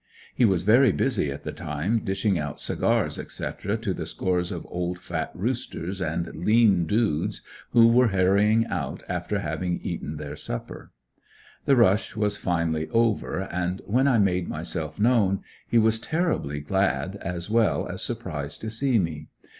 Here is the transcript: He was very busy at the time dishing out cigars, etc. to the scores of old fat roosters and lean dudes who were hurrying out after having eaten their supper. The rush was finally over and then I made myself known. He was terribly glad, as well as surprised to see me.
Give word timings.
He 0.33 0.45
was 0.45 0.63
very 0.63 0.91
busy 0.91 1.31
at 1.31 1.43
the 1.43 1.51
time 1.51 1.99
dishing 1.99 2.39
out 2.39 2.59
cigars, 2.59 3.19
etc. 3.19 3.77
to 3.77 3.93
the 3.93 4.07
scores 4.07 4.51
of 4.51 4.65
old 4.67 4.97
fat 4.97 5.29
roosters 5.35 6.01
and 6.01 6.25
lean 6.43 6.87
dudes 6.87 7.43
who 7.69 7.87
were 7.87 8.07
hurrying 8.07 8.65
out 8.65 9.03
after 9.07 9.37
having 9.41 9.79
eaten 9.83 10.17
their 10.17 10.35
supper. 10.35 10.91
The 11.65 11.75
rush 11.75 12.15
was 12.15 12.35
finally 12.35 12.89
over 12.89 13.41
and 13.41 13.83
then 13.87 14.07
I 14.07 14.17
made 14.17 14.49
myself 14.49 14.99
known. 14.99 15.43
He 15.67 15.77
was 15.77 15.99
terribly 15.99 16.61
glad, 16.61 17.17
as 17.17 17.51
well 17.51 17.87
as 17.87 18.01
surprised 18.01 18.59
to 18.61 18.71
see 18.71 18.97
me. 18.97 19.27